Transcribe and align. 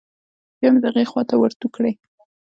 بيا 0.59 0.69
مې 0.71 0.79
د 0.83 0.85
هغې 0.91 1.03
خوا 1.09 1.23
ته 1.29 1.35
ورتو 1.37 1.67
کړې. 1.75 1.91